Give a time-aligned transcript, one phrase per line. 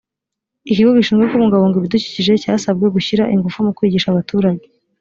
[0.69, 4.63] ikigo gishinzwe kubungabunga ibidukikije cyasabwe gushyira ingufu mu kwigisha abaturage`